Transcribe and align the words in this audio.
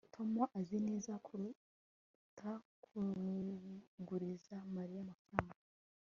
tom 0.13 0.31
azi 0.59 0.77
neza 0.87 1.13
kuruta 1.25 2.49
kuguriza 2.85 4.55
mariya 4.75 5.01
amafaranga 5.05 5.57